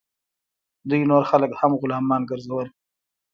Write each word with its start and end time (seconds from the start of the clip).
دوی 0.89 1.01
نور 1.11 1.23
خلک 1.31 1.51
هم 1.61 1.71
غلامان 1.81 2.21
ګرځول. 2.31 2.67